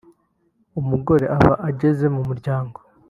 [0.79, 2.77] umugore aba ageze mu muryango